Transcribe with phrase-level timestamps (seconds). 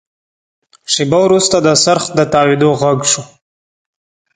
[0.93, 3.23] شېبه وروسته د څرخ د تاوېدو غږ شو.